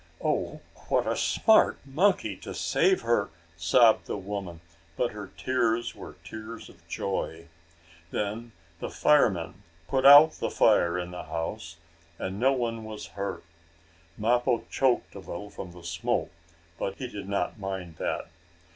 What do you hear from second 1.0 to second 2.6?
a smart monkey, to